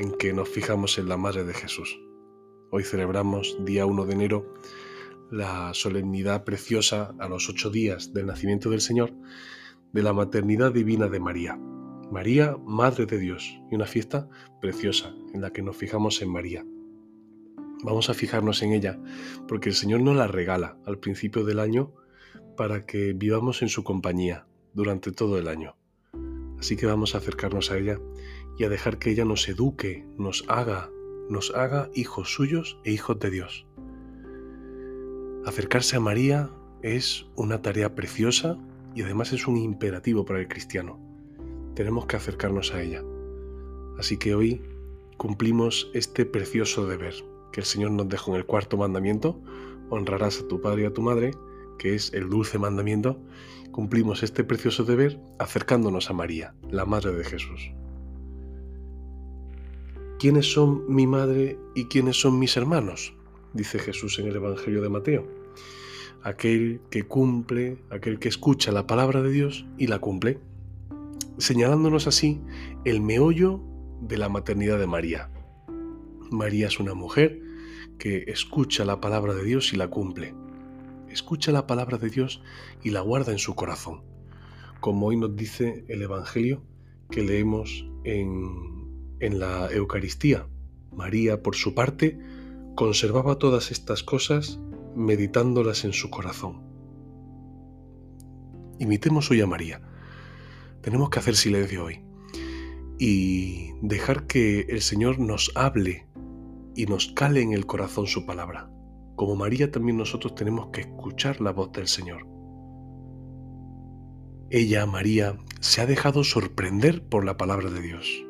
en 0.00 0.12
que 0.12 0.32
nos 0.32 0.48
fijamos 0.48 0.96
en 0.96 1.10
la 1.10 1.18
Madre 1.18 1.44
de 1.44 1.52
Jesús. 1.52 2.00
Hoy 2.70 2.84
celebramos, 2.84 3.58
día 3.66 3.84
1 3.84 4.06
de 4.06 4.14
enero, 4.14 4.54
la 5.30 5.74
solemnidad 5.74 6.44
preciosa 6.44 7.14
a 7.18 7.28
los 7.28 7.50
ocho 7.50 7.68
días 7.68 8.14
del 8.14 8.24
nacimiento 8.24 8.70
del 8.70 8.80
Señor 8.80 9.12
de 9.92 10.02
la 10.02 10.14
maternidad 10.14 10.72
divina 10.72 11.08
de 11.08 11.20
María. 11.20 11.58
María, 12.10 12.56
Madre 12.64 13.04
de 13.04 13.18
Dios, 13.18 13.60
y 13.70 13.74
una 13.74 13.84
fiesta 13.84 14.26
preciosa 14.62 15.14
en 15.34 15.42
la 15.42 15.52
que 15.52 15.60
nos 15.60 15.76
fijamos 15.76 16.22
en 16.22 16.32
María. 16.32 16.64
Vamos 17.84 18.08
a 18.08 18.14
fijarnos 18.14 18.62
en 18.62 18.72
ella 18.72 18.98
porque 19.48 19.68
el 19.68 19.74
Señor 19.74 20.00
nos 20.00 20.16
la 20.16 20.28
regala 20.28 20.78
al 20.86 20.98
principio 20.98 21.44
del 21.44 21.58
año 21.58 21.92
para 22.56 22.86
que 22.86 23.12
vivamos 23.12 23.60
en 23.60 23.68
su 23.68 23.84
compañía 23.84 24.46
durante 24.72 25.12
todo 25.12 25.36
el 25.36 25.46
año. 25.46 25.76
Así 26.58 26.76
que 26.76 26.86
vamos 26.86 27.14
a 27.14 27.18
acercarnos 27.18 27.70
a 27.70 27.78
ella 27.78 27.98
y 28.60 28.64
a 28.64 28.68
dejar 28.68 28.98
que 28.98 29.10
ella 29.10 29.24
nos 29.24 29.48
eduque, 29.48 30.04
nos 30.18 30.44
haga, 30.46 30.90
nos 31.30 31.50
haga 31.54 31.88
hijos 31.94 32.34
suyos 32.34 32.78
e 32.84 32.92
hijos 32.92 33.18
de 33.18 33.30
Dios. 33.30 33.66
Acercarse 35.46 35.96
a 35.96 36.00
María 36.00 36.50
es 36.82 37.24
una 37.36 37.62
tarea 37.62 37.94
preciosa 37.94 38.58
y 38.94 39.00
además 39.00 39.32
es 39.32 39.46
un 39.46 39.56
imperativo 39.56 40.26
para 40.26 40.40
el 40.40 40.48
cristiano. 40.48 41.00
Tenemos 41.74 42.04
que 42.04 42.16
acercarnos 42.16 42.74
a 42.74 42.82
ella. 42.82 43.02
Así 43.98 44.18
que 44.18 44.34
hoy 44.34 44.60
cumplimos 45.16 45.90
este 45.94 46.26
precioso 46.26 46.86
deber 46.86 47.14
que 47.52 47.60
el 47.60 47.66
Señor 47.66 47.92
nos 47.92 48.10
dejó 48.10 48.32
en 48.32 48.40
el 48.40 48.44
cuarto 48.44 48.76
mandamiento, 48.76 49.40
honrarás 49.88 50.38
a 50.38 50.48
tu 50.48 50.60
padre 50.60 50.82
y 50.82 50.84
a 50.84 50.92
tu 50.92 51.00
madre, 51.00 51.30
que 51.78 51.94
es 51.94 52.12
el 52.12 52.28
dulce 52.28 52.58
mandamiento, 52.58 53.18
cumplimos 53.72 54.22
este 54.22 54.44
precioso 54.44 54.84
deber 54.84 55.18
acercándonos 55.38 56.10
a 56.10 56.12
María, 56.12 56.54
la 56.70 56.84
Madre 56.84 57.12
de 57.12 57.24
Jesús. 57.24 57.72
¿Quiénes 60.20 60.52
son 60.52 60.84
mi 60.86 61.06
madre 61.06 61.58
y 61.74 61.86
quiénes 61.86 62.20
son 62.20 62.38
mis 62.38 62.54
hermanos? 62.58 63.14
Dice 63.54 63.78
Jesús 63.78 64.18
en 64.18 64.26
el 64.26 64.36
Evangelio 64.36 64.82
de 64.82 64.90
Mateo. 64.90 65.26
Aquel 66.22 66.82
que 66.90 67.04
cumple, 67.04 67.78
aquel 67.88 68.18
que 68.18 68.28
escucha 68.28 68.70
la 68.70 68.86
palabra 68.86 69.22
de 69.22 69.30
Dios 69.30 69.64
y 69.78 69.86
la 69.86 69.98
cumple, 69.98 70.38
señalándonos 71.38 72.06
así 72.06 72.38
el 72.84 73.00
meollo 73.00 73.62
de 74.02 74.18
la 74.18 74.28
maternidad 74.28 74.78
de 74.78 74.86
María. 74.86 75.30
María 76.30 76.66
es 76.66 76.78
una 76.78 76.92
mujer 76.92 77.40
que 77.98 78.24
escucha 78.26 78.84
la 78.84 79.00
palabra 79.00 79.32
de 79.32 79.42
Dios 79.42 79.72
y 79.72 79.76
la 79.76 79.88
cumple. 79.88 80.34
Escucha 81.08 81.50
la 81.50 81.66
palabra 81.66 81.96
de 81.96 82.10
Dios 82.10 82.42
y 82.82 82.90
la 82.90 83.00
guarda 83.00 83.32
en 83.32 83.38
su 83.38 83.54
corazón. 83.54 84.02
Como 84.80 85.06
hoy 85.06 85.16
nos 85.16 85.34
dice 85.34 85.86
el 85.88 86.02
Evangelio 86.02 86.62
que 87.10 87.22
leemos 87.22 87.88
en 88.04 88.79
en 89.20 89.38
la 89.38 89.70
Eucaristía. 89.72 90.46
María, 90.92 91.42
por 91.42 91.54
su 91.54 91.74
parte, 91.74 92.18
conservaba 92.74 93.38
todas 93.38 93.70
estas 93.70 94.02
cosas 94.02 94.58
meditándolas 94.96 95.84
en 95.84 95.92
su 95.92 96.10
corazón. 96.10 96.62
Imitemos 98.78 99.30
hoy 99.30 99.40
a 99.40 99.46
María. 99.46 99.82
Tenemos 100.80 101.10
que 101.10 101.18
hacer 101.18 101.36
silencio 101.36 101.84
hoy 101.84 102.00
y 102.98 103.72
dejar 103.82 104.26
que 104.26 104.60
el 104.68 104.80
Señor 104.80 105.18
nos 105.18 105.52
hable 105.54 106.06
y 106.74 106.86
nos 106.86 107.08
cale 107.12 107.42
en 107.42 107.52
el 107.52 107.66
corazón 107.66 108.06
su 108.06 108.26
palabra. 108.26 108.70
Como 109.16 109.36
María 109.36 109.70
también 109.70 109.98
nosotros 109.98 110.34
tenemos 110.34 110.68
que 110.68 110.82
escuchar 110.82 111.40
la 111.40 111.52
voz 111.52 111.72
del 111.72 111.88
Señor. 111.88 112.26
Ella, 114.50 114.86
María, 114.86 115.38
se 115.60 115.80
ha 115.80 115.86
dejado 115.86 116.24
sorprender 116.24 117.06
por 117.06 117.24
la 117.24 117.36
palabra 117.36 117.70
de 117.70 117.80
Dios. 117.80 118.26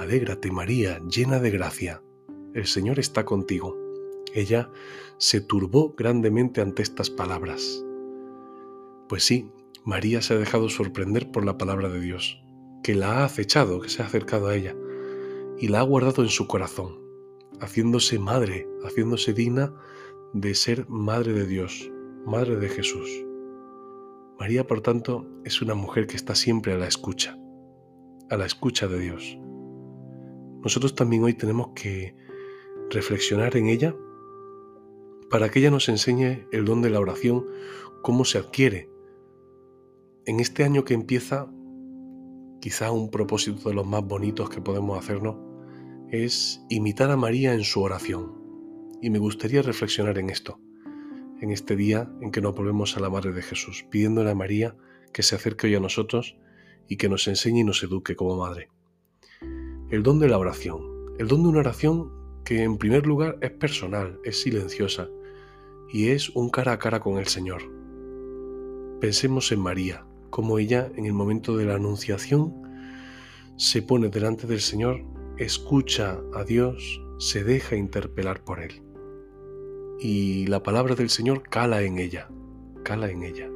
Alégrate 0.00 0.50
María, 0.50 0.98
llena 1.06 1.40
de 1.40 1.50
gracia, 1.50 2.02
el 2.54 2.64
Señor 2.64 2.98
está 2.98 3.26
contigo. 3.26 3.76
Ella 4.32 4.70
se 5.18 5.42
turbó 5.42 5.94
grandemente 5.94 6.62
ante 6.62 6.82
estas 6.82 7.10
palabras. 7.10 7.84
Pues 9.10 9.24
sí, 9.24 9.52
María 9.84 10.22
se 10.22 10.32
ha 10.32 10.38
dejado 10.38 10.70
sorprender 10.70 11.30
por 11.30 11.44
la 11.44 11.58
palabra 11.58 11.90
de 11.90 12.00
Dios, 12.00 12.42
que 12.82 12.94
la 12.94 13.18
ha 13.18 13.24
acechado, 13.26 13.78
que 13.82 13.90
se 13.90 14.00
ha 14.00 14.06
acercado 14.06 14.46
a 14.46 14.56
ella, 14.56 14.74
y 15.58 15.68
la 15.68 15.80
ha 15.80 15.82
guardado 15.82 16.22
en 16.22 16.30
su 16.30 16.46
corazón, 16.46 16.98
haciéndose 17.60 18.18
madre, 18.18 18.66
haciéndose 18.82 19.34
digna 19.34 19.74
de 20.32 20.54
ser 20.54 20.88
madre 20.88 21.34
de 21.34 21.46
Dios, 21.46 21.92
madre 22.24 22.56
de 22.56 22.70
Jesús. 22.70 23.10
María, 24.38 24.66
por 24.66 24.80
tanto, 24.80 25.26
es 25.44 25.60
una 25.60 25.74
mujer 25.74 26.06
que 26.06 26.16
está 26.16 26.34
siempre 26.34 26.72
a 26.72 26.78
la 26.78 26.88
escucha, 26.88 27.38
a 28.30 28.38
la 28.38 28.46
escucha 28.46 28.88
de 28.88 28.98
Dios 28.98 29.38
nosotros 30.62 30.94
también 30.94 31.24
hoy 31.24 31.34
tenemos 31.34 31.68
que 31.74 32.14
reflexionar 32.90 33.56
en 33.56 33.66
ella 33.66 33.94
para 35.30 35.48
que 35.48 35.60
ella 35.60 35.70
nos 35.70 35.88
enseñe 35.88 36.46
el 36.50 36.64
don 36.64 36.82
de 36.82 36.90
la 36.90 37.00
oración, 37.00 37.46
cómo 38.02 38.24
se 38.24 38.38
adquiere. 38.38 38.90
En 40.26 40.40
este 40.40 40.64
año 40.64 40.84
que 40.84 40.94
empieza, 40.94 41.48
quizá 42.60 42.90
un 42.90 43.10
propósito 43.10 43.68
de 43.68 43.74
los 43.74 43.86
más 43.86 44.04
bonitos 44.04 44.50
que 44.50 44.60
podemos 44.60 44.98
hacernos 44.98 45.36
es 46.10 46.60
imitar 46.68 47.10
a 47.10 47.16
María 47.16 47.54
en 47.54 47.62
su 47.62 47.80
oración. 47.80 48.34
Y 49.00 49.08
me 49.08 49.20
gustaría 49.20 49.62
reflexionar 49.62 50.18
en 50.18 50.28
esto, 50.28 50.60
en 51.40 51.52
este 51.52 51.76
día 51.76 52.12
en 52.20 52.32
que 52.32 52.42
nos 52.42 52.54
volvemos 52.54 52.96
a 52.96 53.00
la 53.00 53.08
Madre 53.08 53.32
de 53.32 53.42
Jesús, 53.42 53.86
pidiéndole 53.88 54.30
a 54.30 54.34
María 54.34 54.76
que 55.12 55.22
se 55.22 55.36
acerque 55.36 55.68
hoy 55.68 55.76
a 55.76 55.80
nosotros 55.80 56.36
y 56.88 56.96
que 56.96 57.08
nos 57.08 57.28
enseñe 57.28 57.60
y 57.60 57.64
nos 57.64 57.82
eduque 57.82 58.16
como 58.16 58.36
Madre 58.36 58.68
el 59.90 60.04
don 60.04 60.20
de 60.20 60.28
la 60.28 60.38
oración. 60.38 60.80
El 61.18 61.26
don 61.26 61.42
de 61.42 61.48
una 61.48 61.58
oración 61.58 62.12
que 62.44 62.62
en 62.62 62.78
primer 62.78 63.06
lugar 63.06 63.38
es 63.40 63.50
personal, 63.50 64.20
es 64.24 64.40
silenciosa 64.40 65.08
y 65.92 66.08
es 66.08 66.30
un 66.30 66.48
cara 66.48 66.72
a 66.72 66.78
cara 66.78 67.00
con 67.00 67.18
el 67.18 67.26
Señor. 67.26 67.62
Pensemos 69.00 69.50
en 69.50 69.60
María, 69.60 70.06
como 70.30 70.58
ella 70.58 70.90
en 70.96 71.06
el 71.06 71.12
momento 71.12 71.56
de 71.56 71.64
la 71.64 71.74
anunciación 71.74 72.54
se 73.56 73.82
pone 73.82 74.08
delante 74.08 74.46
del 74.46 74.60
Señor, 74.60 75.02
escucha 75.36 76.20
a 76.34 76.44
Dios, 76.44 77.02
se 77.18 77.42
deja 77.42 77.76
interpelar 77.76 78.44
por 78.44 78.60
Él. 78.60 78.82
Y 79.98 80.46
la 80.46 80.62
palabra 80.62 80.94
del 80.94 81.10
Señor 81.10 81.42
cala 81.42 81.82
en 81.82 81.98
ella, 81.98 82.28
cala 82.84 83.10
en 83.10 83.22
ella. 83.24 83.50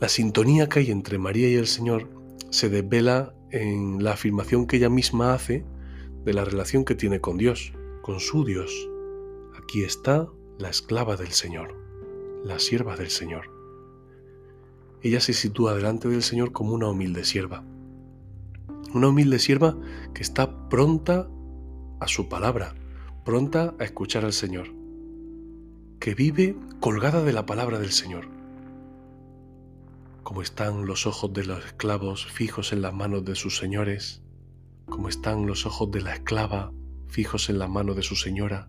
La 0.00 0.08
sintonía 0.08 0.68
que 0.68 0.80
hay 0.80 0.90
entre 0.90 1.18
María 1.18 1.48
y 1.48 1.54
el 1.54 1.66
Señor 1.66 2.08
se 2.48 2.68
desvela 2.70 3.34
en 3.50 4.02
la 4.02 4.12
afirmación 4.12 4.66
que 4.66 4.76
ella 4.76 4.90
misma 4.90 5.34
hace 5.34 5.64
de 6.24 6.32
la 6.32 6.44
relación 6.44 6.84
que 6.84 6.94
tiene 6.94 7.20
con 7.20 7.36
Dios, 7.36 7.72
con 8.02 8.20
su 8.20 8.44
Dios. 8.44 8.88
Aquí 9.62 9.82
está 9.82 10.28
la 10.58 10.70
esclava 10.70 11.16
del 11.16 11.32
Señor, 11.32 11.74
la 12.44 12.58
sierva 12.58 12.96
del 12.96 13.10
Señor. 13.10 13.50
Ella 15.02 15.20
se 15.20 15.32
sitúa 15.32 15.74
delante 15.74 16.08
del 16.08 16.22
Señor 16.22 16.52
como 16.52 16.74
una 16.74 16.88
humilde 16.88 17.24
sierva. 17.24 17.64
Una 18.94 19.08
humilde 19.08 19.38
sierva 19.38 19.76
que 20.14 20.22
está 20.22 20.68
pronta 20.68 21.28
a 22.00 22.08
su 22.08 22.28
palabra, 22.28 22.74
pronta 23.24 23.74
a 23.78 23.84
escuchar 23.84 24.24
al 24.24 24.32
Señor, 24.32 24.68
que 25.98 26.14
vive 26.14 26.56
colgada 26.80 27.22
de 27.22 27.32
la 27.32 27.46
palabra 27.46 27.78
del 27.78 27.92
Señor 27.92 28.39
como 30.22 30.42
están 30.42 30.86
los 30.86 31.06
ojos 31.06 31.32
de 31.32 31.44
los 31.44 31.64
esclavos 31.64 32.26
fijos 32.26 32.72
en 32.72 32.82
las 32.82 32.92
manos 32.92 33.24
de 33.24 33.34
sus 33.34 33.56
señores, 33.56 34.22
como 34.86 35.08
están 35.08 35.46
los 35.46 35.66
ojos 35.66 35.90
de 35.90 36.02
la 36.02 36.14
esclava 36.14 36.72
fijos 37.08 37.50
en 37.50 37.58
la 37.58 37.68
mano 37.68 37.94
de 37.94 38.02
su 38.02 38.16
señora. 38.16 38.68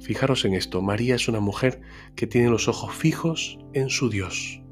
Fijaros 0.00 0.44
en 0.44 0.54
esto, 0.54 0.82
María 0.82 1.16
es 1.16 1.28
una 1.28 1.40
mujer 1.40 1.80
que 2.14 2.26
tiene 2.26 2.50
los 2.50 2.68
ojos 2.68 2.94
fijos 2.94 3.58
en 3.72 3.88
su 3.88 4.08
Dios, 4.08 4.62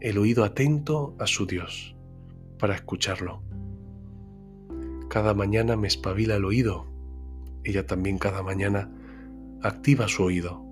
el 0.00 0.16
oído 0.18 0.44
atento 0.44 1.14
a 1.18 1.26
su 1.26 1.46
Dios, 1.46 1.94
para 2.58 2.74
escucharlo. 2.74 3.42
Cada 5.08 5.34
mañana 5.34 5.76
me 5.76 5.88
espabila 5.88 6.36
el 6.36 6.44
oído, 6.44 6.86
ella 7.64 7.86
también 7.86 8.18
cada 8.18 8.42
mañana 8.42 8.90
activa 9.62 10.08
su 10.08 10.22
oído 10.22 10.64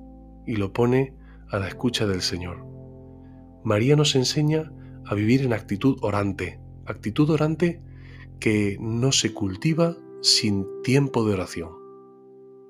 y 0.46 0.56
lo 0.56 0.72
pone 0.72 1.14
a 1.50 1.58
la 1.58 1.68
escucha 1.68 2.06
del 2.06 2.22
Señor. 2.22 2.75
María 3.66 3.96
nos 3.96 4.14
enseña 4.14 4.72
a 5.04 5.14
vivir 5.16 5.42
en 5.42 5.52
actitud 5.52 5.98
orante, 6.00 6.60
actitud 6.84 7.28
orante 7.30 7.82
que 8.38 8.76
no 8.78 9.10
se 9.10 9.34
cultiva 9.34 9.96
sin 10.22 10.68
tiempo 10.84 11.26
de 11.26 11.34
oración. 11.34 11.70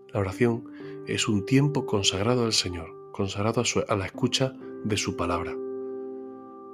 La 0.09 0.21
oración 0.21 0.65
es 1.07 1.29
un 1.29 1.45
tiempo 1.45 1.85
consagrado 1.85 2.47
al 2.47 2.55
Señor, 2.55 3.13
consagrado 3.13 3.63
a, 3.89 3.95
la 3.95 4.07
escucha 4.07 4.55
de 4.87 4.97
su 4.97 5.17
palabra. 5.17 5.55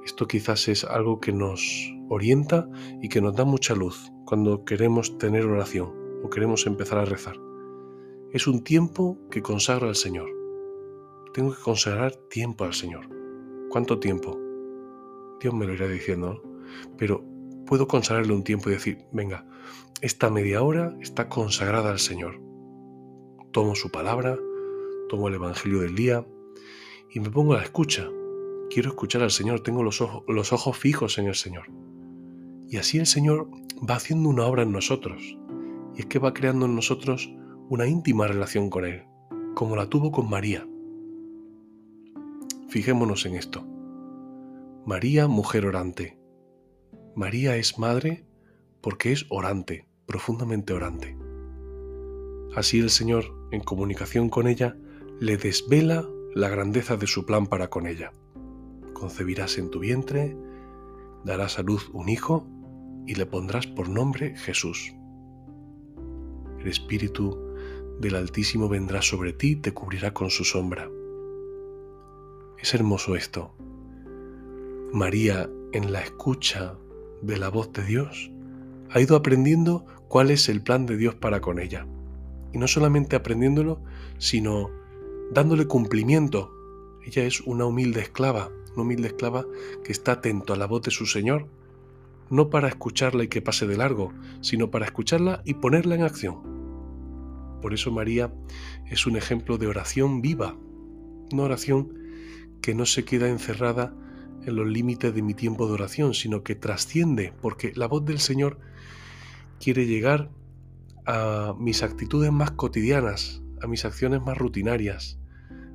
Esto 0.05 0.29
quizás 0.29 0.69
es 0.69 0.85
algo 0.85 1.19
que 1.19 1.33
nos 1.33 1.93
orienta 2.09 2.69
y 3.03 3.09
que 3.09 3.21
nos 3.21 3.35
da 3.35 3.45
mucha 3.45 3.75
luz 3.75 4.13
cuando 4.25 4.65
queremos 4.65 5.19
tener 5.19 5.47
oración 5.47 5.95
o 6.23 6.31
queremos 6.31 6.69
empezar 6.69 6.99
a 6.99 7.07
rezar. 7.07 7.41
Es 8.31 8.47
un 8.47 8.63
tiempo 8.63 9.19
que 9.33 9.43
consagra 9.43 9.89
al 9.89 9.97
Señor. 9.97 10.31
Tengo 11.35 11.53
que 11.57 11.61
consagrar 11.61 12.15
tiempo 12.31 12.63
al 12.63 12.75
Señor. 12.75 13.22
¿Cuánto 13.73 13.99
tiempo? 13.99 14.39
Dios 15.41 15.55
me 15.55 15.65
lo 15.65 15.73
irá 15.73 15.89
diciendo, 15.89 16.43
Pero 16.99 17.25
puedo 17.67 17.89
consagrarle 17.89 18.35
un 18.35 18.45
tiempo 18.45 18.69
y 18.69 18.75
decir, 18.75 18.99
venga, 19.13 19.47
esta 20.03 20.29
media 20.29 20.63
hora 20.63 20.95
está 21.01 21.31
consagrada 21.31 21.91
al 21.91 21.99
Señor. 21.99 22.39
Tomo 23.51 23.75
su 23.75 23.91
palabra, 23.91 24.39
tomo 25.09 25.29
el 25.29 25.37
Evangelio 25.37 25.81
del 25.81 25.95
día 25.95 26.27
y 27.11 27.21
me 27.21 27.31
pongo 27.31 27.55
a 27.55 27.57
la 27.57 27.63
escucha. 27.63 28.11
Quiero 28.69 28.91
escuchar 28.91 29.23
al 29.23 29.31
Señor, 29.31 29.61
tengo 29.61 29.83
los 29.83 30.03
ojos, 30.03 30.77
fijos 30.77 31.17
en 31.17 31.29
el 31.29 31.35
Señor. 31.35 31.65
Y 32.69 32.77
así 32.77 32.99
el 32.99 33.07
Señor 33.07 33.49
va 33.89 33.95
haciendo 33.95 34.29
una 34.29 34.45
obra 34.45 34.65
en 34.65 34.73
nosotros. 34.73 35.23
Y 35.97 36.01
es 36.01 36.07
que 36.07 36.19
va 36.19 36.35
creando 36.35 36.67
en 36.67 36.75
nosotros 36.75 37.35
una 37.71 37.87
íntima 37.87 38.27
relación 38.27 38.69
con 38.69 38.85
Él, 38.85 39.05
como 39.55 39.77
la 39.77 39.89
tuvo 39.89 40.13
con 40.13 40.29
María. 40.29 40.67
Fijémonos 42.73 43.27
en 43.27 43.35
esto. 43.35 43.67
María, 44.87 45.29
mujer 45.29 45.67
orante. 45.67 46.19
María 47.15 47.57
es 47.57 47.79
madre 47.79 48.25
porque 48.81 49.13
es 49.13 49.27
orante, 49.29 49.87
profundamente 50.07 50.73
orante. 50.73 51.15
Así 52.57 52.79
el 52.79 52.89
Señor, 52.89 53.27
en 53.51 53.61
comunicación 53.61 54.31
con 54.31 54.47
ella, 54.47 54.75
le 55.21 55.37
desvela 55.37 56.09
la 56.35 56.49
grandeza 56.49 56.97
de 56.97 57.07
su 57.07 57.27
plan 57.27 57.47
para 57.47 57.69
con 57.69 57.87
ella. 57.87 58.15
Concebirás 58.95 59.59
en 59.59 59.69
tu 59.69 59.81
vientre, 59.81 60.35
darás 61.27 61.59
a 61.59 61.63
luz 61.63 61.91
un 61.93 62.09
hijo 62.09 62.49
y 63.07 63.17
le 63.17 63.27
pondrás 63.27 63.67
por 63.67 63.91
nombre 63.91 64.35
Jesús. 64.35 64.95
El 66.59 66.69
Espíritu 66.69 67.39
del 68.01 68.15
Altísimo 68.15 68.71
vendrá 68.71 69.03
sobre 69.03 69.35
ti 69.35 69.51
y 69.51 69.57
te 69.57 69.75
cubrirá 69.75 70.15
con 70.15 70.31
su 70.31 70.45
sombra. 70.45 70.89
Es 72.63 72.75
hermoso 72.75 73.17
esto. 73.17 73.53
María, 74.93 75.51
en 75.73 75.93
la 75.93 76.01
escucha 76.01 76.77
de 77.21 77.37
la 77.37 77.49
voz 77.49 77.73
de 77.73 77.83
Dios, 77.83 78.31
ha 78.89 79.01
ido 79.01 79.17
aprendiendo 79.17 79.85
cuál 80.07 80.31
es 80.31 80.49
el 80.49 80.63
plan 80.63 80.87
de 80.87 80.97
Dios 80.97 81.17
para 81.17 81.41
con 81.41 81.59
ella. 81.59 81.89
Y 82.53 82.59
no 82.59 82.69
solamente 82.69 83.17
aprendiéndolo, 83.17 83.83
sino 84.19 84.71
dándole 85.33 85.67
cumplimiento. 85.67 86.53
Ella 87.05 87.25
es 87.25 87.41
una 87.41 87.67
humilde 87.67 88.01
esclava, 88.01 88.53
una 88.75 88.83
humilde 88.83 89.09
esclava 89.09 89.45
que 89.83 89.91
está 89.91 90.13
atento 90.13 90.53
a 90.53 90.57
la 90.57 90.67
voz 90.67 90.83
de 90.83 90.93
su 90.93 91.07
Señor, 91.07 91.49
no 92.31 92.49
para 92.49 92.69
escucharla 92.69 93.25
y 93.25 93.29
que 93.29 93.43
pase 93.43 93.67
de 93.67 93.77
largo, 93.77 94.13
sino 94.41 94.71
para 94.71 94.85
escucharla 94.85 95.43
y 95.45 95.55
ponerla 95.55 95.97
en 95.97 96.03
acción. 96.05 96.43
Por 97.61 97.75
eso 97.75 97.91
María 97.91 98.33
es 98.89 99.05
un 99.05 99.17
ejemplo 99.17 99.59
de 99.59 99.67
oración 99.67 100.23
viva, 100.23 100.57
una 101.33 101.43
oración 101.43 102.02
que 102.63 102.75
no 102.75 102.87
se 102.87 103.05
queda 103.05 103.29
encerrada 103.29 103.93
en 104.47 104.57
los 104.57 104.67
límites 104.67 105.15
de 105.15 105.23
mi 105.23 105.35
tiempo 105.35 105.67
de 105.67 105.75
oración, 105.75 106.15
sino 106.15 106.43
que 106.43 106.55
trasciende, 106.55 107.33
porque 107.43 107.73
la 107.75 107.87
voz 107.87 108.05
del 108.05 108.19
Señor 108.19 108.59
quiere 109.61 109.87
llegar 109.87 110.31
a 111.07 111.55
mis 111.59 111.83
actitudes 111.83 112.33
más 112.33 112.53
cotidianas, 112.53 113.43
a 113.61 113.67
mis 113.67 113.85
acciones 113.85 114.23
más 114.23 114.39
rutinarias, 114.39 115.19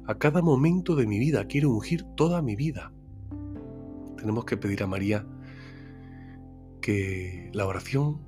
a 0.05 0.17
cada 0.17 0.41
momento 0.41 0.95
de 0.95 1.05
mi 1.05 1.19
vida, 1.19 1.45
quiere 1.47 1.67
ungir 1.67 2.03
toda 2.15 2.41
mi 2.41 2.55
vida. 2.55 2.93
Tenemos 4.17 4.45
que 4.45 4.57
pedir 4.57 4.83
a 4.83 4.87
María 4.87 5.25
que 6.81 7.51
la 7.53 7.65
oración 7.65 8.21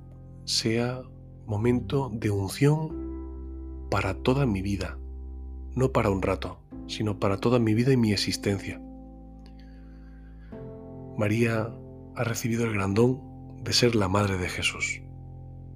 sea 0.44 1.02
momento 1.46 2.10
de 2.12 2.30
unción 2.30 3.88
para 3.90 4.14
toda 4.14 4.46
mi 4.46 4.62
vida, 4.62 4.98
no 5.74 5.92
para 5.92 6.10
un 6.10 6.22
rato, 6.22 6.60
sino 6.90 7.18
para 7.18 7.38
toda 7.38 7.58
mi 7.58 7.74
vida 7.74 7.92
y 7.92 7.96
mi 7.96 8.12
existencia. 8.12 8.80
María 11.16 11.72
ha 12.16 12.24
recibido 12.24 12.64
el 12.64 12.72
gran 12.72 12.94
don 12.94 13.20
de 13.62 13.72
ser 13.72 13.94
la 13.94 14.08
madre 14.08 14.36
de 14.38 14.48
Jesús. 14.48 15.02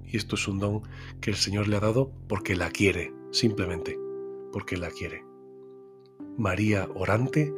Y 0.03 0.17
esto 0.17 0.35
es 0.35 0.47
un 0.47 0.59
don 0.59 0.81
que 1.21 1.31
el 1.31 1.35
Señor 1.35 1.67
le 1.67 1.77
ha 1.77 1.79
dado 1.79 2.11
porque 2.27 2.55
la 2.55 2.69
quiere, 2.69 3.13
simplemente 3.31 3.97
porque 4.51 4.77
la 4.77 4.89
quiere. 4.89 5.23
María 6.37 6.87
orante 6.95 7.53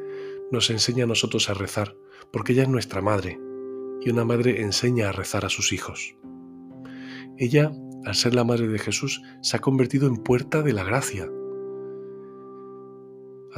nos 0.52 0.70
enseña 0.70 1.04
a 1.04 1.08
nosotros 1.08 1.50
a 1.50 1.54
rezar 1.54 1.96
porque 2.32 2.54
ella 2.54 2.64
es 2.64 2.70
nuestra 2.70 3.02
madre 3.02 3.40
y 4.02 4.10
una 4.10 4.26
madre 4.26 4.62
enseña 4.62 5.10
a 5.10 5.12
rezar 5.12 5.46
a 5.46 5.50
sus 5.50 5.74
hijos. 5.74 6.16
Ella, 7.38 7.72
al 8.06 8.16
ser 8.16 8.34
la 8.34 8.44
madre 8.44 8.68
de 8.68 8.80
Jesús, 8.80 9.22
se 9.42 9.58
ha 9.58 9.60
convertido 9.60 10.08
en 10.08 10.18
puerta 10.18 10.62
de 10.62 10.74
la 10.74 10.84
gracia. 10.84 11.30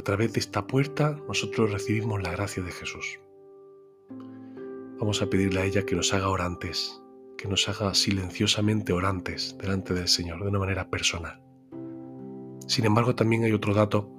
A 0.00 0.02
través 0.02 0.32
de 0.32 0.40
esta 0.40 0.66
puerta 0.66 1.20
nosotros 1.28 1.72
recibimos 1.72 2.22
la 2.22 2.32
gracia 2.32 2.62
de 2.62 2.72
Jesús. 2.72 3.20
Vamos 4.98 5.20
a 5.20 5.28
pedirle 5.28 5.60
a 5.60 5.66
ella 5.66 5.84
que 5.84 5.94
nos 5.94 6.14
haga 6.14 6.30
orantes, 6.30 7.02
que 7.36 7.46
nos 7.46 7.68
haga 7.68 7.92
silenciosamente 7.92 8.94
orantes 8.94 9.58
delante 9.58 9.92
del 9.92 10.08
Señor, 10.08 10.42
de 10.42 10.48
una 10.48 10.58
manera 10.58 10.88
personal. 10.88 11.42
Sin 12.66 12.86
embargo, 12.86 13.14
también 13.14 13.44
hay 13.44 13.52
otro 13.52 13.74
dato 13.74 14.10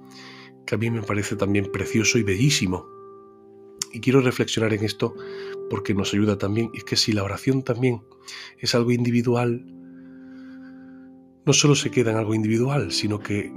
que 0.66 0.76
a 0.76 0.78
mí 0.78 0.88
me 0.88 1.02
parece 1.02 1.34
también 1.34 1.72
precioso 1.72 2.16
y 2.16 2.22
bellísimo. 2.22 2.86
Y 3.92 3.98
quiero 3.98 4.20
reflexionar 4.20 4.72
en 4.74 4.84
esto 4.84 5.16
porque 5.68 5.94
nos 5.94 6.14
ayuda 6.14 6.38
también. 6.38 6.70
Y 6.74 6.78
es 6.78 6.84
que 6.84 6.94
si 6.94 7.10
la 7.10 7.24
oración 7.24 7.64
también 7.64 8.04
es 8.56 8.76
algo 8.76 8.92
individual, 8.92 9.66
no 11.44 11.52
solo 11.52 11.74
se 11.74 11.90
queda 11.90 12.12
en 12.12 12.18
algo 12.18 12.36
individual, 12.36 12.92
sino 12.92 13.18
que 13.18 13.52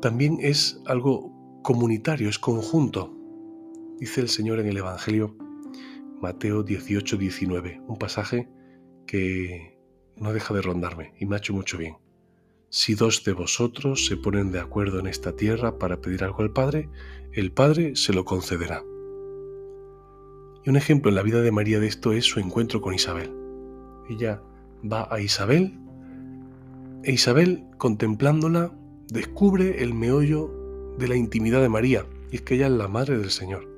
también 0.00 0.38
es 0.40 0.82
algo 0.84 1.37
comunitario, 1.68 2.30
es 2.30 2.38
conjunto. 2.38 3.14
Dice 4.00 4.22
el 4.22 4.30
Señor 4.30 4.58
en 4.58 4.68
el 4.68 4.78
Evangelio 4.78 5.36
Mateo 6.18 6.62
18, 6.62 7.18
19, 7.18 7.82
un 7.86 7.98
pasaje 7.98 8.48
que 9.06 9.78
no 10.16 10.32
deja 10.32 10.54
de 10.54 10.62
rondarme 10.62 11.12
y 11.18 11.26
me 11.26 11.36
ha 11.36 11.38
hecho 11.40 11.52
mucho 11.52 11.76
bien. 11.76 11.98
Si 12.70 12.94
dos 12.94 13.22
de 13.22 13.34
vosotros 13.34 14.06
se 14.06 14.16
ponen 14.16 14.50
de 14.50 14.60
acuerdo 14.60 14.98
en 14.98 15.08
esta 15.08 15.36
tierra 15.36 15.78
para 15.78 16.00
pedir 16.00 16.24
algo 16.24 16.40
al 16.40 16.54
Padre, 16.54 16.88
el 17.34 17.52
Padre 17.52 17.96
se 17.96 18.14
lo 18.14 18.24
concederá. 18.24 18.82
Y 20.64 20.70
un 20.70 20.76
ejemplo 20.76 21.10
en 21.10 21.16
la 21.16 21.22
vida 21.22 21.42
de 21.42 21.52
María 21.52 21.80
de 21.80 21.86
esto 21.88 22.14
es 22.14 22.24
su 22.24 22.40
encuentro 22.40 22.80
con 22.80 22.94
Isabel. 22.94 23.30
Ella 24.08 24.42
va 24.90 25.06
a 25.10 25.20
Isabel 25.20 25.78
e 27.04 27.12
Isabel, 27.12 27.66
contemplándola, 27.76 28.72
descubre 29.10 29.82
el 29.82 29.92
meollo 29.92 30.57
de 30.98 31.08
la 31.08 31.16
intimidad 31.16 31.62
de 31.62 31.68
María, 31.68 32.06
y 32.30 32.36
es 32.36 32.42
que 32.42 32.56
ella 32.56 32.66
es 32.66 32.72
la 32.72 32.88
madre 32.88 33.16
del 33.18 33.30
Señor. 33.30 33.68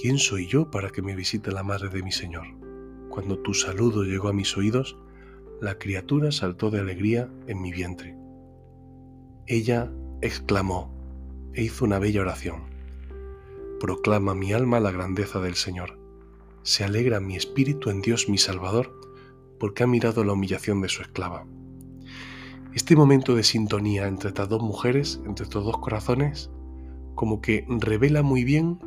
¿Quién 0.00 0.18
soy 0.18 0.46
yo 0.46 0.70
para 0.70 0.90
que 0.90 1.02
me 1.02 1.16
visite 1.16 1.50
la 1.50 1.64
madre 1.64 1.88
de 1.88 2.02
mi 2.02 2.12
Señor? 2.12 2.46
Cuando 3.08 3.38
tu 3.40 3.52
saludo 3.52 4.04
llegó 4.04 4.28
a 4.28 4.32
mis 4.32 4.56
oídos, 4.56 4.96
la 5.60 5.78
criatura 5.78 6.30
saltó 6.30 6.70
de 6.70 6.80
alegría 6.80 7.28
en 7.48 7.60
mi 7.60 7.72
vientre. 7.72 8.16
Ella 9.46 9.92
exclamó 10.22 10.94
e 11.52 11.64
hizo 11.64 11.84
una 11.84 11.98
bella 11.98 12.20
oración. 12.20 12.62
Proclama 13.80 14.34
mi 14.34 14.52
alma 14.52 14.78
la 14.78 14.92
grandeza 14.92 15.40
del 15.40 15.56
Señor. 15.56 15.98
Se 16.62 16.84
alegra 16.84 17.18
mi 17.18 17.36
espíritu 17.36 17.90
en 17.90 18.02
Dios 18.02 18.28
mi 18.28 18.38
Salvador, 18.38 18.94
porque 19.58 19.82
ha 19.82 19.86
mirado 19.88 20.22
la 20.22 20.34
humillación 20.34 20.80
de 20.80 20.88
su 20.88 21.02
esclava. 21.02 21.44
Este 22.72 22.94
momento 22.94 23.34
de 23.34 23.42
sintonía 23.42 24.06
entre 24.06 24.28
estas 24.28 24.48
dos 24.48 24.62
mujeres, 24.62 25.20
entre 25.26 25.42
estos 25.42 25.64
dos 25.64 25.78
corazones, 25.78 26.50
como 27.16 27.40
que 27.40 27.66
revela 27.68 28.22
muy 28.22 28.44
bien 28.44 28.78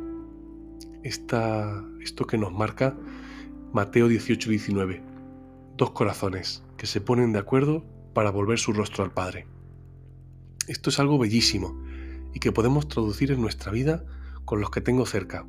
esto 1.02 2.26
que 2.26 2.38
nos 2.38 2.50
marca 2.50 2.96
Mateo 3.74 4.08
18, 4.08 4.48
19. 4.48 5.02
Dos 5.76 5.90
corazones 5.90 6.62
que 6.78 6.86
se 6.86 7.02
ponen 7.02 7.32
de 7.32 7.40
acuerdo 7.40 7.84
para 8.14 8.30
volver 8.30 8.58
su 8.58 8.72
rostro 8.72 9.04
al 9.04 9.12
Padre. 9.12 9.46
Esto 10.66 10.88
es 10.88 10.98
algo 10.98 11.18
bellísimo 11.18 11.78
y 12.32 12.40
que 12.40 12.52
podemos 12.52 12.88
traducir 12.88 13.32
en 13.32 13.42
nuestra 13.42 13.70
vida 13.70 14.02
con 14.46 14.60
los 14.62 14.70
que 14.70 14.80
tengo 14.80 15.04
cerca. 15.04 15.46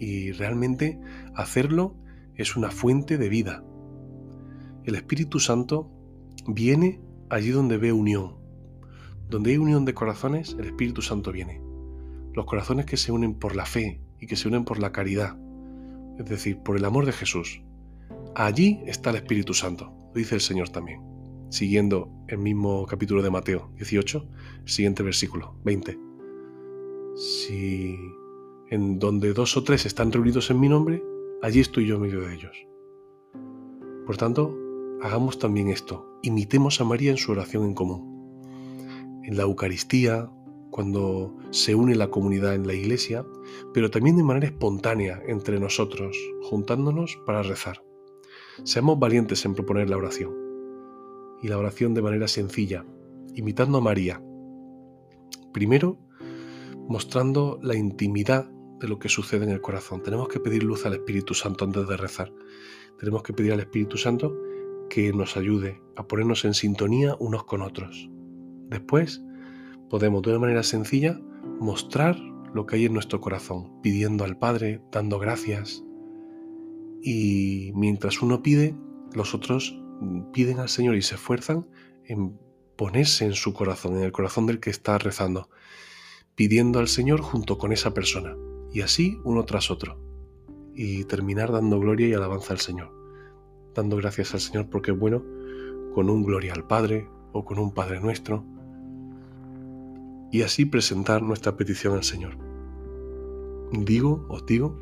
Y 0.00 0.32
realmente 0.32 1.00
hacerlo 1.36 1.94
es 2.34 2.56
una 2.56 2.72
fuente 2.72 3.16
de 3.16 3.28
vida. 3.28 3.62
El 4.82 4.96
Espíritu 4.96 5.38
Santo 5.38 5.88
viene 6.48 7.00
allí 7.30 7.50
donde 7.50 7.78
ve 7.78 7.92
unión. 7.92 8.36
Donde 9.28 9.52
hay 9.52 9.58
unión 9.58 9.84
de 9.84 9.94
corazones, 9.94 10.56
el 10.58 10.66
Espíritu 10.66 11.00
Santo 11.00 11.32
viene. 11.32 11.62
Los 12.34 12.44
corazones 12.44 12.86
que 12.86 12.96
se 12.96 13.12
unen 13.12 13.34
por 13.34 13.56
la 13.56 13.64
fe 13.64 14.00
y 14.18 14.26
que 14.26 14.36
se 14.36 14.48
unen 14.48 14.64
por 14.64 14.78
la 14.78 14.92
caridad, 14.92 15.36
es 16.18 16.26
decir, 16.26 16.58
por 16.58 16.76
el 16.76 16.84
amor 16.84 17.06
de 17.06 17.12
Jesús. 17.12 17.62
Allí 18.34 18.80
está 18.86 19.10
el 19.10 19.16
Espíritu 19.16 19.54
Santo. 19.54 19.92
dice 20.14 20.34
el 20.34 20.40
Señor 20.40 20.68
también. 20.68 21.00
Siguiendo 21.48 22.10
el 22.28 22.38
mismo 22.38 22.86
capítulo 22.86 23.22
de 23.22 23.30
Mateo 23.30 23.72
18, 23.76 24.28
siguiente 24.64 25.02
versículo 25.02 25.56
20. 25.64 25.98
Si 27.16 27.96
en 28.70 28.98
donde 28.98 29.32
dos 29.32 29.56
o 29.56 29.64
tres 29.64 29.86
están 29.86 30.12
reunidos 30.12 30.50
en 30.50 30.60
mi 30.60 30.68
nombre, 30.68 31.02
allí 31.42 31.60
estoy 31.60 31.86
yo 31.86 31.96
en 31.96 32.02
medio 32.02 32.20
de 32.20 32.34
ellos. 32.34 32.56
Por 34.06 34.16
tanto, 34.16 34.56
hagamos 35.02 35.38
también 35.38 35.68
esto, 35.68 36.18
imitemos 36.22 36.80
a 36.80 36.84
María 36.84 37.10
en 37.10 37.16
su 37.16 37.32
oración 37.32 37.64
en 37.64 37.74
común. 37.74 39.22
En 39.24 39.36
la 39.36 39.44
Eucaristía, 39.44 40.30
cuando 40.70 41.36
se 41.50 41.74
une 41.74 41.94
la 41.94 42.10
comunidad 42.10 42.54
en 42.54 42.66
la 42.66 42.74
iglesia, 42.74 43.24
pero 43.74 43.90
también 43.90 44.16
de 44.16 44.22
manera 44.22 44.46
espontánea 44.46 45.22
entre 45.26 45.58
nosotros, 45.58 46.16
juntándonos 46.42 47.18
para 47.26 47.42
rezar. 47.42 47.82
Seamos 48.64 48.98
valientes 48.98 49.44
en 49.44 49.54
proponer 49.54 49.88
la 49.88 49.96
oración. 49.96 50.34
Y 51.42 51.48
la 51.48 51.58
oración 51.58 51.94
de 51.94 52.02
manera 52.02 52.28
sencilla, 52.28 52.84
imitando 53.34 53.78
a 53.78 53.80
María. 53.80 54.22
Primero, 55.52 55.98
mostrando 56.88 57.58
la 57.62 57.74
intimidad 57.74 58.50
de 58.80 58.88
lo 58.88 58.98
que 58.98 59.08
sucede 59.08 59.44
en 59.44 59.50
el 59.50 59.60
corazón. 59.60 60.02
Tenemos 60.02 60.28
que 60.28 60.40
pedir 60.40 60.62
luz 60.62 60.86
al 60.86 60.94
Espíritu 60.94 61.34
Santo 61.34 61.64
antes 61.64 61.86
de 61.88 61.96
rezar. 61.96 62.32
Tenemos 62.98 63.22
que 63.22 63.32
pedir 63.32 63.52
al 63.52 63.60
Espíritu 63.60 63.96
Santo 63.96 64.34
que 64.90 65.14
nos 65.14 65.38
ayude 65.38 65.80
a 65.96 66.06
ponernos 66.06 66.44
en 66.44 66.52
sintonía 66.52 67.16
unos 67.18 67.44
con 67.44 67.62
otros. 67.62 68.10
Después, 68.68 69.22
podemos 69.88 70.20
de 70.22 70.30
una 70.30 70.40
manera 70.40 70.62
sencilla 70.62 71.18
mostrar 71.58 72.18
lo 72.52 72.66
que 72.66 72.76
hay 72.76 72.84
en 72.84 72.92
nuestro 72.92 73.20
corazón, 73.20 73.80
pidiendo 73.80 74.24
al 74.24 74.36
Padre, 74.36 74.82
dando 74.92 75.18
gracias, 75.18 75.82
y 77.02 77.72
mientras 77.74 78.20
uno 78.20 78.42
pide, 78.42 78.76
los 79.14 79.34
otros 79.34 79.78
piden 80.32 80.58
al 80.58 80.68
Señor 80.68 80.96
y 80.96 81.02
se 81.02 81.14
esfuerzan 81.14 81.66
en 82.04 82.38
ponerse 82.76 83.24
en 83.24 83.34
su 83.34 83.52
corazón, 83.52 83.96
en 83.96 84.02
el 84.02 84.12
corazón 84.12 84.46
del 84.46 84.60
que 84.60 84.70
está 84.70 84.98
rezando, 84.98 85.48
pidiendo 86.34 86.78
al 86.78 86.88
Señor 86.88 87.20
junto 87.20 87.58
con 87.58 87.72
esa 87.72 87.94
persona. 87.94 88.36
Y 88.72 88.82
así 88.82 89.18
uno 89.24 89.44
tras 89.44 89.70
otro. 89.70 89.98
Y 90.74 91.04
terminar 91.04 91.52
dando 91.52 91.80
gloria 91.80 92.08
y 92.08 92.12
alabanza 92.12 92.52
al 92.52 92.60
Señor. 92.60 92.99
Dando 93.74 93.96
gracias 93.96 94.34
al 94.34 94.40
Señor 94.40 94.68
porque 94.68 94.90
es 94.90 94.98
bueno, 94.98 95.22
con 95.94 96.10
un 96.10 96.24
gloria 96.24 96.54
al 96.54 96.66
Padre 96.66 97.08
o 97.32 97.44
con 97.44 97.58
un 97.58 97.72
Padre 97.72 98.00
nuestro. 98.00 98.44
Y 100.32 100.42
así 100.42 100.64
presentar 100.64 101.22
nuestra 101.22 101.56
petición 101.56 101.94
al 101.94 102.04
Señor. 102.04 102.36
Digo, 103.72 104.26
os 104.28 104.46
digo, 104.46 104.78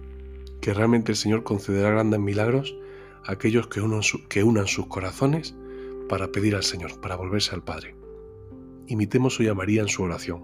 que 0.61 0.75
realmente 0.75 1.12
el 1.12 1.16
Señor 1.16 1.45
concederá 1.45 1.90
grandes 1.90 2.21
milagros 2.21 2.76
a 3.25 3.33
aquellos 3.33 3.68
que 3.68 3.80
unan, 3.80 4.00
que 4.28 4.42
unan 4.42 4.66
sus 4.66 4.87
corazones 4.87 5.54
para 6.09 6.33
pedir 6.33 6.54
al 6.54 6.64
Señor, 6.64 7.00
para 7.00 7.16
volverse 7.16 7.54
al 7.54 7.62
Padre. 7.62 7.95
Imitemos 8.87 9.38
hoy 9.38 9.49
a 9.49 9.54
María 9.54 9.83
en 9.83 9.88
su 9.88 10.02
oración. 10.02 10.42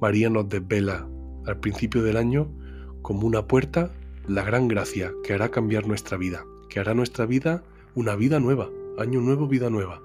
María 0.00 0.28
nos 0.28 0.48
desvela 0.48 1.08
al 1.46 1.60
principio 1.60 2.02
del 2.02 2.16
año 2.16 2.50
como 3.02 3.26
una 3.26 3.46
puerta 3.46 3.92
la 4.26 4.42
gran 4.42 4.66
gracia 4.66 5.12
que 5.22 5.32
hará 5.32 5.50
cambiar 5.50 5.86
nuestra 5.86 6.18
vida, 6.18 6.44
que 6.68 6.80
hará 6.80 6.94
nuestra 6.94 7.26
vida 7.26 7.62
una 7.94 8.14
vida 8.16 8.40
nueva, 8.40 8.68
año 8.98 9.20
nuevo, 9.20 9.48
vida 9.48 9.70
nueva. 9.70 10.02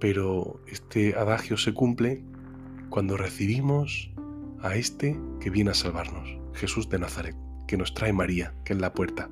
Pero 0.00 0.60
este 0.66 1.14
adagio 1.14 1.56
se 1.56 1.74
cumple 1.74 2.22
cuando 2.90 3.16
recibimos 3.16 4.10
a 4.60 4.76
este 4.76 5.18
que 5.40 5.50
viene 5.50 5.70
a 5.70 5.74
salvarnos, 5.74 6.38
Jesús 6.54 6.88
de 6.88 6.98
Nazaret 6.98 7.36
que 7.66 7.76
nos 7.76 7.94
trae 7.94 8.12
María, 8.12 8.54
que 8.64 8.72
es 8.72 8.80
la 8.80 8.92
puerta. 8.92 9.30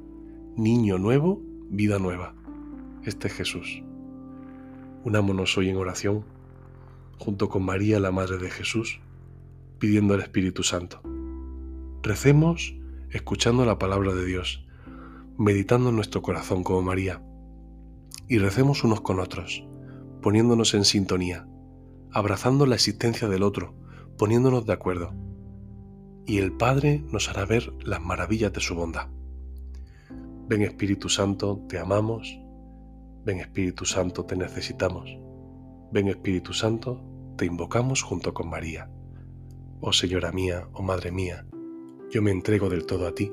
Niño 0.56 0.98
nuevo, 0.98 1.40
vida 1.68 1.98
nueva. 1.98 2.34
Este 3.04 3.28
es 3.28 3.34
Jesús. 3.34 3.82
Unámonos 5.04 5.56
hoy 5.58 5.68
en 5.68 5.76
oración, 5.76 6.24
junto 7.18 7.48
con 7.48 7.64
María, 7.64 8.00
la 8.00 8.12
Madre 8.12 8.38
de 8.38 8.50
Jesús, 8.50 9.00
pidiendo 9.78 10.14
al 10.14 10.20
Espíritu 10.20 10.62
Santo. 10.62 11.02
Recemos 12.02 12.74
escuchando 13.10 13.66
la 13.66 13.78
palabra 13.78 14.14
de 14.14 14.24
Dios, 14.24 14.66
meditando 15.38 15.90
en 15.90 15.96
nuestro 15.96 16.22
corazón 16.22 16.64
como 16.64 16.82
María, 16.82 17.22
y 18.28 18.38
recemos 18.38 18.84
unos 18.84 19.00
con 19.00 19.20
otros, 19.20 19.66
poniéndonos 20.20 20.74
en 20.74 20.84
sintonía, 20.84 21.46
abrazando 22.10 22.66
la 22.66 22.74
existencia 22.74 23.28
del 23.28 23.42
otro, 23.42 23.74
poniéndonos 24.16 24.66
de 24.66 24.72
acuerdo 24.72 25.14
y 26.26 26.38
el 26.38 26.52
Padre 26.52 27.04
nos 27.10 27.28
hará 27.28 27.44
ver 27.44 27.72
las 27.84 28.00
maravillas 28.00 28.52
de 28.52 28.60
su 28.60 28.74
bondad. 28.74 29.08
Ven 30.48 30.62
Espíritu 30.62 31.08
Santo, 31.08 31.64
te 31.68 31.78
amamos. 31.78 32.38
Ven 33.24 33.40
Espíritu 33.40 33.84
Santo, 33.84 34.24
te 34.24 34.36
necesitamos. 34.36 35.10
Ven 35.92 36.08
Espíritu 36.08 36.52
Santo, 36.52 37.02
te 37.36 37.46
invocamos 37.46 38.02
junto 38.02 38.34
con 38.34 38.48
María. 38.48 38.90
Oh 39.80 39.92
Señora 39.92 40.32
mía, 40.32 40.68
oh 40.72 40.82
Madre 40.82 41.10
mía, 41.10 41.44
yo 42.10 42.22
me 42.22 42.30
entrego 42.30 42.68
del 42.68 42.86
todo 42.86 43.06
a 43.06 43.14
ti, 43.14 43.32